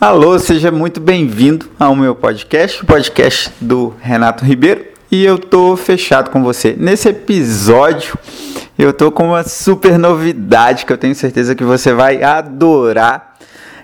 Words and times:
Alô, 0.00 0.36
seja 0.38 0.70
muito 0.72 1.00
bem-vindo 1.00 1.68
ao 1.78 1.94
meu 1.94 2.14
podcast, 2.14 2.82
o 2.82 2.86
podcast 2.86 3.52
do 3.60 3.94
Renato 4.00 4.44
Ribeiro. 4.44 4.84
E 5.10 5.24
eu 5.24 5.38
tô 5.38 5.76
fechado 5.76 6.30
com 6.30 6.42
você. 6.42 6.74
Nesse 6.76 7.08
episódio, 7.08 8.18
eu 8.76 8.92
tô 8.92 9.12
com 9.12 9.28
uma 9.28 9.44
super 9.44 9.98
novidade 9.98 10.84
que 10.84 10.92
eu 10.92 10.98
tenho 10.98 11.14
certeza 11.14 11.54
que 11.54 11.62
você 11.62 11.92
vai 11.92 12.22
adorar. 12.22 13.36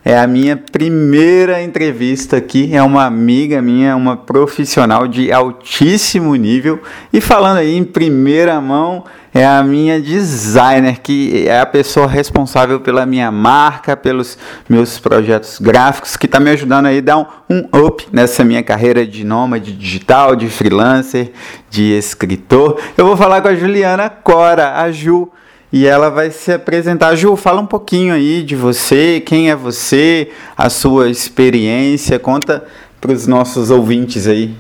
É 0.05 0.19
a 0.19 0.27
minha 0.27 0.57
primeira 0.57 1.63
entrevista 1.63 2.39
aqui. 2.39 2.75
É 2.75 2.83
uma 2.83 3.05
amiga 3.05 3.63
minha, 3.63 3.95
uma 3.95 4.17
profissional 4.17 5.07
de 5.07 5.31
altíssimo 5.31 6.35
nível. 6.35 6.83
E 7.13 7.21
falando 7.21 7.59
aí 7.59 7.77
em 7.77 7.85
primeira 7.85 8.61
mão, 8.61 9.05
é 9.35 9.45
a 9.47 9.63
minha 9.63 10.01
designer, 10.01 11.01
que 11.01 11.47
é 11.47 11.61
a 11.61 11.67
pessoa 11.67 12.07
responsável 12.07 12.81
pela 12.81 13.05
minha 13.05 13.31
marca, 13.31 13.97
pelos 13.97 14.39
meus 14.69 14.99
projetos 14.99 15.59
gráficos, 15.59 16.17
que 16.17 16.27
está 16.27 16.41
me 16.41 16.51
ajudando 16.51 16.87
aí 16.87 16.99
a 16.99 17.03
dar 17.03 17.19
um, 17.19 17.27
um, 17.51 17.87
up 17.87 18.07
nessa 18.13 18.45
minha 18.45 18.63
carreira 18.63 19.07
de 19.07 19.25
nômade 19.25 19.73
digital, 19.73 20.35
de 20.35 20.49
freelancer, 20.49 21.33
de 21.71 21.97
escritor. 21.97 22.81
Eu 22.97 23.07
vou 23.07 23.17
falar 23.17 23.41
com 23.43 23.49
a 23.49 23.55
Juliana 23.55 24.09
Cora, 24.09 24.81
a 24.81 24.91
Ju, 24.91 25.31
e 25.73 25.87
ela 25.87 26.11
vai 26.11 26.31
se 26.31 26.53
apresentar. 26.53 27.15
Ju, 27.15 27.37
fala 27.37 27.61
um 27.61 27.67
pouquinho 27.67 28.15
aí 28.15 28.43
de 28.43 28.57
você, 28.57 29.23
quem 29.25 29.51
é 29.51 29.57
você, 29.57 30.31
a 30.57 30.71
sua 30.71 31.11
experiência, 31.11 32.19
conta 32.19 32.65
para 33.01 33.13
os 33.13 33.27
nossos 33.27 33.71
ouvintes 33.71 34.27
aí. 34.27 34.55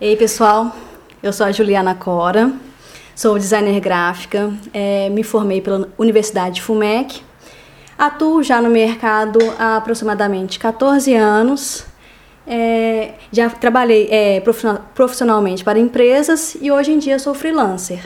Ei, 0.00 0.16
pessoal, 0.16 0.74
eu 1.22 1.32
sou 1.32 1.46
a 1.46 1.52
Juliana 1.52 1.94
Cora. 1.94 2.52
Sou 3.14 3.38
designer 3.38 3.78
gráfica, 3.78 4.52
é, 4.72 5.08
me 5.08 5.22
formei 5.22 5.60
pela 5.60 5.88
Universidade 5.96 6.60
FUMEC, 6.60 7.22
atuo 7.96 8.42
já 8.42 8.60
no 8.60 8.68
mercado 8.68 9.38
há 9.56 9.76
aproximadamente 9.76 10.58
14 10.58 11.14
anos. 11.14 11.86
É, 12.44 13.12
já 13.30 13.48
trabalhei 13.48 14.08
é, 14.10 14.42
profissionalmente 14.94 15.62
para 15.62 15.78
empresas 15.78 16.56
e 16.60 16.72
hoje 16.72 16.90
em 16.90 16.98
dia 16.98 17.18
sou 17.20 17.34
freelancer. 17.34 18.00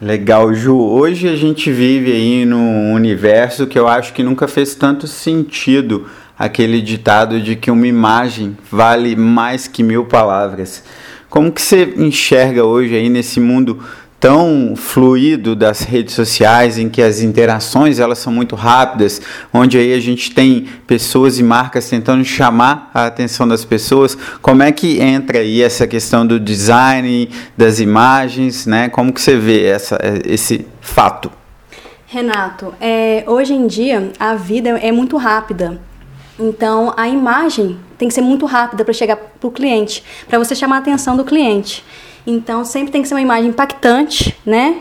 Legal, 0.00 0.52
Ju. 0.52 0.76
Hoje 0.76 1.28
a 1.28 1.36
gente 1.36 1.70
vive 1.70 2.10
aí 2.10 2.44
num 2.44 2.92
universo 2.92 3.66
que 3.66 3.78
eu 3.78 3.86
acho 3.86 4.12
que 4.12 4.24
nunca 4.24 4.48
fez 4.48 4.74
tanto 4.74 5.06
sentido 5.06 6.06
aquele 6.36 6.82
ditado 6.82 7.40
de 7.40 7.54
que 7.54 7.70
uma 7.70 7.86
imagem 7.86 8.58
vale 8.70 9.14
mais 9.14 9.68
que 9.68 9.84
mil 9.84 10.04
palavras. 10.04 10.82
Como 11.30 11.50
que 11.50 11.62
você 11.62 11.94
enxerga 11.96 12.64
hoje 12.64 12.94
aí 12.94 13.08
nesse 13.08 13.40
mundo 13.40 13.82
tão 14.18 14.74
fluido 14.76 15.54
das 15.54 15.80
redes 15.80 16.14
sociais 16.14 16.78
em 16.78 16.88
que 16.88 17.02
as 17.02 17.20
interações 17.20 17.98
elas 17.98 18.18
são 18.18 18.32
muito 18.32 18.56
rápidas, 18.56 19.20
onde 19.52 19.76
aí 19.78 19.92
a 19.92 20.00
gente 20.00 20.34
tem 20.34 20.66
pessoas 20.86 21.38
e 21.38 21.42
marcas 21.42 21.88
tentando 21.88 22.24
chamar 22.24 22.90
a 22.94 23.06
atenção 23.06 23.46
das 23.46 23.64
pessoas. 23.64 24.16
Como 24.40 24.62
é 24.62 24.72
que 24.72 25.00
entra 25.00 25.38
aí 25.38 25.62
essa 25.62 25.86
questão 25.86 26.26
do 26.26 26.40
design, 26.40 27.28
das 27.56 27.78
imagens, 27.78 28.66
né? 28.66 28.88
Como 28.88 29.12
que 29.12 29.20
você 29.20 29.36
vê 29.36 29.64
essa, 29.66 29.98
esse 30.24 30.66
fato? 30.80 31.30
Renato, 32.06 32.72
é, 32.80 33.24
hoje 33.26 33.52
em 33.52 33.66
dia 33.66 34.12
a 34.18 34.34
vida 34.34 34.70
é 34.70 34.90
muito 34.92 35.16
rápida. 35.16 35.80
Então 36.38 36.92
a 36.96 37.08
imagem 37.08 37.78
tem 37.98 38.08
que 38.08 38.14
ser 38.14 38.20
muito 38.20 38.46
rápida 38.46 38.84
para 38.84 38.92
chegar 38.92 39.16
para 39.16 39.48
o 39.48 39.50
cliente, 39.50 40.02
para 40.28 40.38
você 40.38 40.54
chamar 40.54 40.76
a 40.76 40.78
atenção 40.78 41.16
do 41.16 41.24
cliente. 41.24 41.84
Então 42.26 42.64
sempre 42.64 42.90
tem 42.90 43.02
que 43.02 43.08
ser 43.08 43.14
uma 43.14 43.20
imagem 43.20 43.50
impactante, 43.50 44.36
né? 44.44 44.78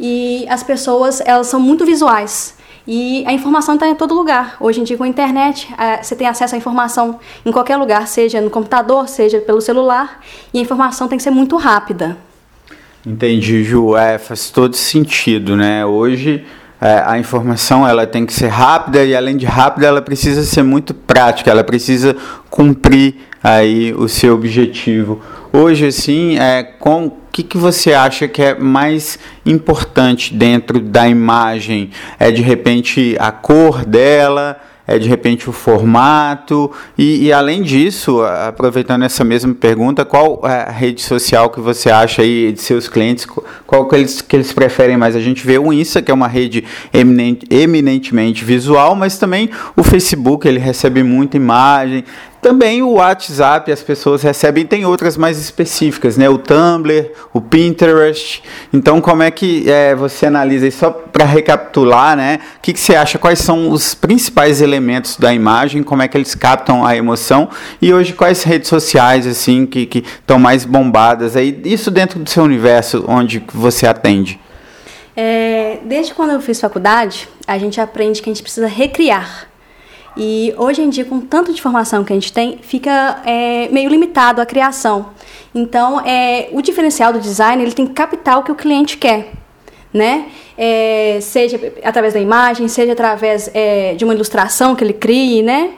E 0.00 0.46
as 0.48 0.62
pessoas, 0.62 1.20
elas 1.24 1.48
são 1.48 1.60
muito 1.60 1.84
visuais. 1.84 2.56
E 2.86 3.22
a 3.26 3.32
informação 3.34 3.74
está 3.74 3.86
em 3.86 3.94
todo 3.94 4.14
lugar. 4.14 4.56
Hoje 4.58 4.80
em 4.80 4.84
dia, 4.84 4.96
com 4.96 5.04
a 5.04 5.08
internet, 5.08 5.68
é, 5.76 6.02
você 6.02 6.16
tem 6.16 6.26
acesso 6.26 6.54
à 6.54 6.58
informação 6.58 7.20
em 7.44 7.52
qualquer 7.52 7.76
lugar, 7.76 8.08
seja 8.08 8.40
no 8.40 8.48
computador, 8.48 9.06
seja 9.08 9.40
pelo 9.40 9.60
celular, 9.60 10.20
e 10.54 10.58
a 10.58 10.62
informação 10.62 11.06
tem 11.06 11.18
que 11.18 11.22
ser 11.22 11.30
muito 11.30 11.56
rápida. 11.56 12.16
Entendi, 13.04 13.62
Ju. 13.62 13.94
É, 13.94 14.16
faz 14.16 14.48
todo 14.48 14.74
sentido, 14.74 15.54
né? 15.54 15.84
Hoje 15.84 16.46
é, 16.80 17.02
a 17.04 17.18
informação 17.18 17.86
ela 17.86 18.06
tem 18.06 18.24
que 18.24 18.32
ser 18.32 18.48
rápida 18.48 19.04
e 19.04 19.14
além 19.14 19.36
de 19.36 19.46
rápida 19.46 19.86
ela 19.86 20.00
precisa 20.00 20.42
ser 20.44 20.62
muito 20.62 20.94
prática, 20.94 21.50
ela 21.50 21.64
precisa 21.64 22.16
cumprir 22.48 23.16
aí 23.42 23.92
o 23.94 24.08
seu 24.08 24.34
objetivo. 24.34 25.20
Hoje, 25.52 25.86
assim, 25.86 26.38
é, 26.38 26.62
com 26.62 27.06
o 27.06 27.12
que, 27.32 27.42
que 27.42 27.56
você 27.56 27.92
acha 27.92 28.28
que 28.28 28.42
é 28.42 28.54
mais 28.54 29.18
importante 29.44 30.34
dentro 30.34 30.80
da 30.80 31.08
imagem? 31.08 31.90
É 32.18 32.30
de 32.30 32.42
repente 32.42 33.16
a 33.18 33.32
cor 33.32 33.84
dela? 33.84 34.60
É 34.88 34.98
de 34.98 35.06
repente 35.06 35.50
o 35.50 35.52
formato. 35.52 36.72
E, 36.96 37.26
e, 37.26 37.32
além 37.32 37.62
disso, 37.62 38.22
aproveitando 38.22 39.04
essa 39.04 39.22
mesma 39.22 39.54
pergunta, 39.54 40.02
qual 40.02 40.40
é 40.44 40.62
a 40.62 40.70
rede 40.70 41.02
social 41.02 41.50
que 41.50 41.60
você 41.60 41.90
acha 41.90 42.22
aí 42.22 42.50
de 42.50 42.62
seus 42.62 42.88
clientes, 42.88 43.26
qual 43.66 43.86
que 43.86 43.94
eles, 43.94 44.22
que 44.22 44.34
eles 44.34 44.50
preferem 44.50 44.96
mais? 44.96 45.14
A 45.14 45.20
gente 45.20 45.46
vê 45.46 45.58
o 45.58 45.70
Insta, 45.70 46.00
que 46.00 46.10
é 46.10 46.14
uma 46.14 46.26
rede 46.26 46.64
eminente, 46.92 47.46
eminentemente 47.50 48.44
visual, 48.44 48.96
mas 48.96 49.18
também 49.18 49.50
o 49.76 49.84
Facebook, 49.84 50.48
ele 50.48 50.58
recebe 50.58 51.02
muita 51.02 51.36
imagem, 51.36 52.02
também 52.40 52.82
o 52.82 52.92
WhatsApp 52.92 53.70
as 53.70 53.82
pessoas 53.82 54.22
recebem, 54.22 54.64
tem 54.64 54.84
outras 54.84 55.16
mais 55.16 55.38
específicas, 55.38 56.16
né? 56.16 56.28
O 56.28 56.38
Tumblr, 56.38 57.10
o 57.32 57.40
Pinterest. 57.40 58.42
Então, 58.72 59.00
como 59.00 59.22
é 59.22 59.30
que 59.30 59.68
é, 59.70 59.94
você 59.94 60.26
analisa 60.26 60.66
isso? 60.66 60.78
Só 60.78 60.90
para 60.90 61.24
recapitular, 61.24 62.16
né? 62.16 62.38
O 62.56 62.60
que, 62.60 62.72
que, 62.72 62.80
você 62.80 62.94
acha? 62.94 63.18
Quais 63.18 63.40
são 63.40 63.70
os 63.70 63.94
principais 63.94 64.60
elementos 64.60 65.16
da 65.16 65.34
imagem? 65.34 65.82
Como 65.82 66.02
é 66.02 66.08
que 66.08 66.16
eles 66.16 66.34
captam 66.34 66.86
a 66.86 66.96
emoção? 66.96 67.48
E 67.82 67.92
hoje, 67.92 68.12
quais 68.12 68.42
redes 68.42 68.68
sociais, 68.68 69.26
assim, 69.26 69.66
que 69.66 70.04
estão 70.20 70.38
mais 70.38 70.64
bombadas? 70.64 71.36
Aí, 71.36 71.60
isso 71.64 71.90
dentro 71.90 72.18
do 72.20 72.30
seu 72.30 72.44
universo, 72.44 73.04
onde 73.08 73.42
você 73.52 73.86
atende? 73.86 74.38
É, 75.16 75.78
desde 75.84 76.14
quando 76.14 76.30
eu 76.30 76.40
fiz 76.40 76.60
faculdade, 76.60 77.28
a 77.44 77.58
gente 77.58 77.80
aprende 77.80 78.22
que 78.22 78.30
a 78.30 78.32
gente 78.32 78.42
precisa 78.42 78.68
recriar 78.68 79.48
e 80.18 80.52
hoje 80.58 80.82
em 80.82 80.90
dia, 80.90 81.04
com 81.04 81.20
tanto 81.20 81.52
de 81.52 81.60
informação 81.60 82.02
que 82.02 82.12
a 82.12 82.16
gente 82.16 82.32
tem, 82.32 82.58
fica 82.60 83.22
é, 83.24 83.68
meio 83.70 83.88
limitado 83.88 84.40
a 84.40 84.46
criação. 84.46 85.10
Então, 85.54 86.00
é, 86.00 86.48
o 86.50 86.60
diferencial 86.60 87.12
do 87.12 87.20
design 87.20 87.62
ele 87.62 87.70
tem 87.70 87.86
que 87.86 87.92
o 88.36 88.42
que 88.42 88.50
o 88.50 88.54
cliente 88.56 88.96
quer. 88.96 89.32
Né? 89.94 90.26
É, 90.56 91.18
seja 91.22 91.58
através 91.84 92.14
da 92.14 92.20
imagem, 92.20 92.66
seja 92.66 92.92
através 92.92 93.48
é, 93.54 93.94
de 93.94 94.04
uma 94.04 94.12
ilustração 94.12 94.74
que 94.74 94.82
ele 94.82 94.92
crie, 94.92 95.40
né? 95.40 95.70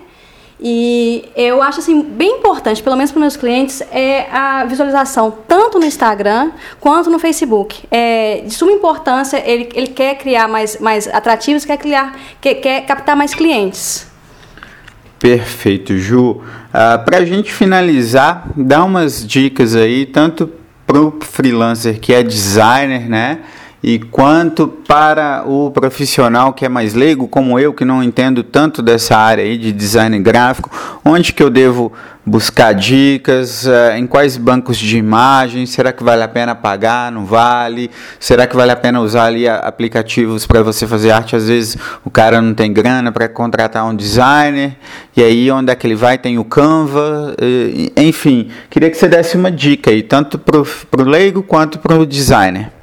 E 0.62 1.24
eu 1.36 1.62
acho 1.62 1.80
assim 1.80 2.02
bem 2.02 2.38
importante, 2.38 2.82
pelo 2.82 2.96
menos 2.96 3.10
para 3.10 3.20
meus 3.20 3.36
clientes, 3.36 3.80
é 3.92 4.26
a 4.30 4.64
visualização 4.64 5.32
tanto 5.48 5.78
no 5.78 5.86
Instagram 5.86 6.50
quanto 6.80 7.08
no 7.08 7.18
Facebook. 7.18 7.86
É 7.90 8.42
de 8.44 8.52
suma 8.52 8.72
importância. 8.72 9.42
Ele, 9.46 9.70
ele 9.74 9.86
quer 9.86 10.16
criar 10.16 10.48
mais, 10.48 10.78
mais 10.78 11.08
atrativos, 11.08 11.64
quer 11.64 11.78
criar, 11.78 12.18
quer, 12.40 12.54
quer 12.56 12.84
captar 12.84 13.16
mais 13.16 13.32
clientes. 13.32 14.09
Perfeito, 15.20 15.96
Ju. 15.98 16.40
Ah, 16.72 16.96
Para 16.98 17.18
a 17.18 17.24
gente 17.24 17.52
finalizar, 17.52 18.48
dá 18.56 18.82
umas 18.82 19.24
dicas 19.24 19.76
aí, 19.76 20.06
tanto 20.06 20.50
para 20.86 20.98
o 20.98 21.18
freelancer 21.20 22.00
que 22.00 22.12
é 22.12 22.22
designer, 22.22 23.08
né? 23.08 23.40
E 23.82 23.98
quanto 23.98 24.68
para 24.68 25.42
o 25.46 25.70
profissional 25.70 26.52
que 26.52 26.66
é 26.66 26.68
mais 26.68 26.92
leigo, 26.92 27.26
como 27.26 27.58
eu, 27.58 27.72
que 27.72 27.84
não 27.84 28.02
entendo 28.02 28.42
tanto 28.42 28.82
dessa 28.82 29.16
área 29.16 29.42
aí 29.42 29.56
de 29.56 29.72
design 29.72 30.18
gráfico, 30.20 30.70
onde 31.02 31.32
que 31.32 31.42
eu 31.42 31.48
devo 31.48 31.90
buscar 32.26 32.74
dicas, 32.74 33.66
eh, 33.66 33.98
em 33.98 34.06
quais 34.06 34.36
bancos 34.36 34.76
de 34.76 34.98
imagens, 34.98 35.70
será 35.70 35.94
que 35.94 36.04
vale 36.04 36.22
a 36.22 36.28
pena 36.28 36.54
pagar, 36.54 37.10
não 37.10 37.24
vale? 37.24 37.90
Será 38.18 38.46
que 38.46 38.54
vale 38.54 38.70
a 38.70 38.76
pena 38.76 39.00
usar 39.00 39.24
ali 39.24 39.48
aplicativos 39.48 40.46
para 40.46 40.62
você 40.62 40.86
fazer 40.86 41.10
arte? 41.10 41.34
Às 41.34 41.48
vezes 41.48 41.78
o 42.04 42.10
cara 42.10 42.42
não 42.42 42.52
tem 42.52 42.70
grana 42.70 43.10
para 43.10 43.30
contratar 43.30 43.86
um 43.86 43.96
designer, 43.96 44.76
e 45.16 45.22
aí 45.22 45.50
onde 45.50 45.72
é 45.72 45.74
que 45.74 45.86
ele 45.86 45.96
vai? 45.96 46.18
Tem 46.18 46.38
o 46.38 46.44
Canva, 46.44 47.34
enfim, 47.96 48.50
queria 48.68 48.90
que 48.90 48.98
você 48.98 49.08
desse 49.08 49.38
uma 49.38 49.50
dica 49.50 49.90
aí, 49.90 50.02
tanto 50.02 50.38
para 50.38 50.58
o 50.58 51.04
leigo 51.04 51.42
quanto 51.42 51.78
para 51.78 51.98
o 51.98 52.04
designer. 52.04 52.79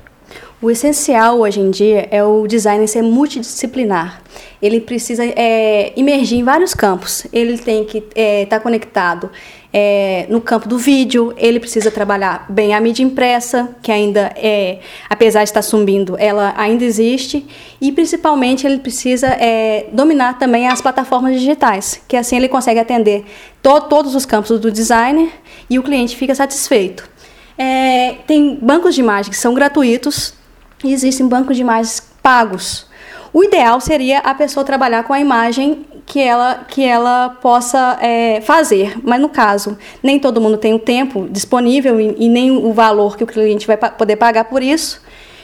O 0.59 0.71
essencial 0.71 1.39
hoje 1.41 1.59
em 1.59 1.69
dia 1.69 2.07
é 2.09 2.23
o 2.23 2.47
design 2.47 2.87
ser 2.87 3.03
multidisciplinar. 3.03 4.23
Ele 4.59 4.81
precisa 4.81 5.23
é, 5.23 5.93
emergir 5.95 6.39
em 6.39 6.43
vários 6.43 6.73
campos. 6.73 7.27
Ele 7.31 7.59
tem 7.59 7.85
que 7.85 7.99
estar 7.99 8.11
é, 8.15 8.45
tá 8.47 8.59
conectado 8.59 9.29
é, 9.71 10.25
no 10.29 10.41
campo 10.41 10.67
do 10.67 10.75
vídeo, 10.75 11.31
ele 11.37 11.59
precisa 11.59 11.91
trabalhar 11.91 12.47
bem 12.49 12.73
a 12.73 12.81
mídia 12.81 13.03
impressa, 13.03 13.69
que 13.83 13.91
ainda 13.91 14.33
é, 14.35 14.79
apesar 15.07 15.43
de 15.43 15.49
estar 15.51 15.61
subindo, 15.61 16.15
ela 16.17 16.55
ainda 16.57 16.83
existe. 16.83 17.45
E 17.79 17.91
principalmente 17.91 18.65
ele 18.65 18.79
precisa 18.79 19.27
é, 19.27 19.85
dominar 19.91 20.39
também 20.39 20.67
as 20.67 20.81
plataformas 20.81 21.39
digitais, 21.39 22.01
que 22.07 22.17
assim 22.17 22.35
ele 22.35 22.47
consegue 22.47 22.79
atender 22.79 23.25
to 23.61 23.81
todos 23.81 24.15
os 24.15 24.25
campos 24.25 24.59
do 24.59 24.71
designer 24.71 25.29
e 25.69 25.77
o 25.77 25.83
cliente 25.83 26.15
fica 26.15 26.33
satisfeito. 26.33 27.07
É, 27.55 28.15
tem 28.25 28.57
bancos 28.59 28.95
de 28.95 29.01
imagens 29.01 29.29
que 29.29 29.39
são 29.39 29.53
gratuitos, 29.53 30.36
e 30.83 30.93
existem 30.93 31.27
bancos 31.27 31.55
de 31.55 31.61
imagens 31.61 32.01
pagos. 32.21 32.87
O 33.33 33.43
ideal 33.43 33.79
seria 33.79 34.19
a 34.19 34.33
pessoa 34.33 34.63
trabalhar 34.63 35.03
com 35.03 35.13
a 35.13 35.19
imagem 35.19 35.85
que 36.05 36.19
ela, 36.19 36.65
que 36.67 36.83
ela 36.83 37.37
possa 37.41 37.97
é, 38.01 38.41
fazer. 38.41 38.97
Mas 39.03 39.19
no 39.19 39.29
caso, 39.29 39.77
nem 40.01 40.17
todo 40.17 40.41
mundo 40.41 40.57
tem 40.57 40.73
o 40.73 40.79
tempo 40.79 41.27
disponível 41.29 41.99
e, 41.99 42.15
e 42.17 42.29
nem 42.29 42.51
o 42.51 42.71
valor 42.73 43.17
que 43.17 43.23
o 43.23 43.27
cliente 43.27 43.67
vai 43.67 43.77
poder 43.77 44.15
pagar 44.15 44.45
por 44.45 44.63
isso. 44.63 45.01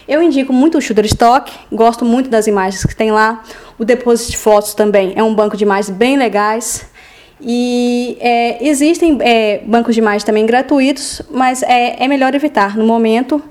Eu 0.08 0.22
indico 0.22 0.52
muito 0.52 0.78
o 0.78 0.82
Shutterstock, 0.82 1.52
gosto 1.72 2.04
muito 2.04 2.30
das 2.30 2.48
imagens 2.48 2.84
que 2.86 2.96
tem 2.96 3.12
lá. 3.12 3.44
O 3.78 3.86
Deposit 3.86 4.32
de 4.32 4.38
Fotos 4.38 4.74
também 4.74 5.14
é 5.16 5.24
um 5.24 5.34
banco 5.34 5.56
de 5.56 5.64
imagens 5.64 5.96
bem 5.96 6.18
legais. 6.18 6.86
E 7.40 8.18
é, 8.22 8.66
existem 8.66 9.18
é, 9.22 9.62
bancos 9.66 9.96
de 9.96 10.02
imagens 10.02 10.24
também 10.24 10.46
gratuitos, 10.46 11.22
mas 11.30 11.62
é, 11.64 12.04
é 12.04 12.08
melhor 12.08 12.34
evitar 12.34 12.78
no 12.78 12.86
momento, 12.86 13.42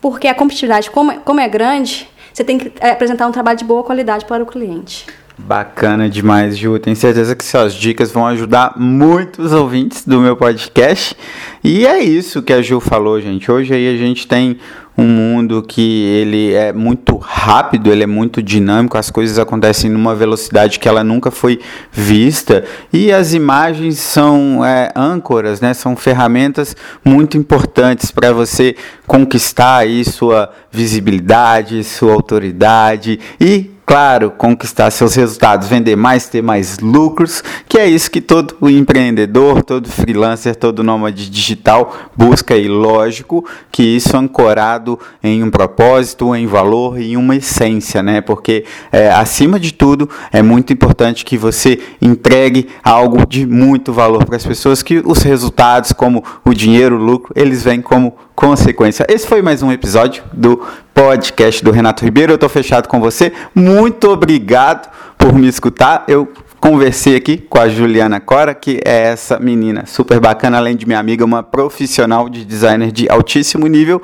porque 0.00 0.28
a 0.28 0.34
competitividade, 0.34 0.90
como, 0.90 1.20
como 1.20 1.40
é 1.40 1.48
grande, 1.48 2.08
você 2.32 2.44
tem 2.44 2.58
que 2.58 2.72
é, 2.80 2.90
apresentar 2.90 3.26
um 3.26 3.32
trabalho 3.32 3.58
de 3.58 3.64
boa 3.64 3.82
qualidade 3.82 4.24
para 4.24 4.42
o 4.42 4.46
cliente. 4.46 5.06
Bacana 5.38 6.08
demais, 6.08 6.56
Ju. 6.56 6.78
Tenho 6.78 6.94
certeza 6.94 7.34
que 7.34 7.44
suas 7.44 7.74
dicas 7.74 8.12
vão 8.12 8.26
ajudar 8.26 8.74
muitos 8.76 9.52
ouvintes 9.52 10.04
do 10.04 10.20
meu 10.20 10.36
podcast. 10.36 11.16
E 11.64 11.86
é 11.86 11.98
isso 11.98 12.42
que 12.42 12.52
a 12.52 12.60
Ju 12.60 12.78
falou, 12.78 13.20
gente. 13.20 13.50
Hoje 13.50 13.72
aí 13.74 13.94
a 13.94 13.96
gente 13.96 14.26
tem 14.26 14.58
um 15.00 15.06
mundo 15.06 15.62
que 15.62 16.04
ele 16.04 16.52
é 16.52 16.74
muito 16.74 17.16
rápido, 17.16 17.90
ele 17.90 18.02
é 18.02 18.06
muito 18.06 18.42
dinâmico, 18.42 18.98
as 18.98 19.10
coisas 19.10 19.38
acontecem 19.38 19.90
numa 19.90 20.14
velocidade 20.14 20.78
que 20.78 20.86
ela 20.86 21.02
nunca 21.02 21.30
foi 21.30 21.58
vista 21.90 22.64
e 22.92 23.10
as 23.10 23.32
imagens 23.32 23.98
são 23.98 24.62
é, 24.62 24.92
âncoras, 24.94 25.58
né? 25.62 25.72
São 25.72 25.96
ferramentas 25.96 26.76
muito 27.02 27.38
importantes 27.38 28.10
para 28.10 28.30
você 28.30 28.76
conquistar 29.06 29.78
aí 29.78 30.04
sua 30.04 30.52
visibilidade, 30.70 31.82
sua 31.82 32.12
autoridade 32.12 33.18
e 33.40 33.70
claro, 33.90 34.30
conquistar 34.30 34.88
seus 34.92 35.16
resultados, 35.16 35.66
vender 35.66 35.96
mais, 35.96 36.28
ter 36.28 36.40
mais 36.40 36.78
lucros, 36.78 37.42
que 37.68 37.76
é 37.76 37.88
isso 37.88 38.08
que 38.08 38.20
todo 38.20 38.56
empreendedor, 38.70 39.64
todo 39.64 39.88
freelancer, 39.88 40.54
todo 40.54 40.84
nômade 40.84 41.28
digital 41.28 41.92
busca 42.16 42.56
e 42.56 42.68
lógico 42.68 43.44
que 43.68 43.82
isso 43.82 44.16
ancorado 44.16 44.96
em 45.20 45.42
um 45.42 45.50
propósito, 45.50 46.36
em 46.36 46.46
valor 46.46 47.00
e 47.00 47.14
em 47.14 47.16
uma 47.16 47.34
essência, 47.34 48.00
né? 48.00 48.20
Porque 48.20 48.64
é, 48.92 49.10
acima 49.10 49.58
de 49.58 49.74
tudo 49.74 50.08
é 50.30 50.40
muito 50.40 50.72
importante 50.72 51.24
que 51.24 51.36
você 51.36 51.80
entregue 52.00 52.68
algo 52.84 53.26
de 53.26 53.44
muito 53.44 53.92
valor 53.92 54.24
para 54.24 54.36
as 54.36 54.46
pessoas, 54.46 54.84
que 54.84 55.02
os 55.04 55.20
resultados, 55.22 55.92
como 55.92 56.22
o 56.44 56.54
dinheiro, 56.54 56.94
o 56.94 57.02
lucro, 57.02 57.32
eles 57.34 57.64
vêm 57.64 57.82
como 57.82 58.16
consequência. 58.36 59.04
Esse 59.08 59.26
foi 59.26 59.42
mais 59.42 59.62
um 59.62 59.72
episódio 59.72 60.22
do 60.32 60.62
podcast 60.94 61.64
do 61.64 61.70
Renato 61.70 62.04
Ribeiro. 62.04 62.32
Eu 62.32 62.36
estou 62.36 62.48
fechado 62.48 62.88
com 62.88 63.00
você. 63.00 63.32
Muito 63.54 64.10
obrigado 64.10 64.90
por 65.16 65.32
me 65.32 65.48
escutar. 65.48 66.04
Eu 66.06 66.32
conversei 66.60 67.16
aqui 67.16 67.38
com 67.38 67.58
a 67.58 67.68
Juliana 67.68 68.20
Cora, 68.20 68.54
que 68.54 68.80
é 68.84 69.04
essa 69.04 69.38
menina 69.38 69.86
super 69.86 70.20
bacana, 70.20 70.58
além 70.58 70.76
de 70.76 70.86
minha 70.86 70.98
amiga, 70.98 71.24
uma 71.24 71.42
profissional 71.42 72.28
de 72.28 72.44
designer 72.44 72.92
de 72.92 73.08
altíssimo 73.08 73.66
nível. 73.66 74.02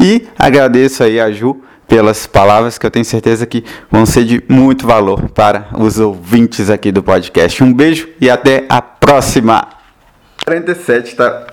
E 0.00 0.26
agradeço 0.38 1.04
aí 1.04 1.20
a 1.20 1.30
Ju 1.30 1.60
pelas 1.86 2.26
palavras 2.26 2.76
que 2.78 2.84
eu 2.84 2.90
tenho 2.90 3.04
certeza 3.04 3.46
que 3.46 3.64
vão 3.90 4.04
ser 4.04 4.24
de 4.24 4.42
muito 4.48 4.86
valor 4.86 5.30
para 5.30 5.68
os 5.78 5.98
ouvintes 5.98 6.68
aqui 6.68 6.92
do 6.92 7.02
podcast. 7.02 7.64
Um 7.64 7.72
beijo 7.72 8.08
e 8.20 8.28
até 8.28 8.66
a 8.68 8.82
próxima. 8.82 9.66
47, 10.44 11.16
tá? 11.16 11.46